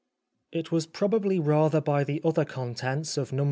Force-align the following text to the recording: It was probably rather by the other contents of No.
It 0.51 0.71
was 0.71 0.87
probably 0.87 1.39
rather 1.39 1.79
by 1.79 2.03
the 2.03 2.21
other 2.25 2.43
contents 2.43 3.17
of 3.17 3.31
No. 3.31 3.39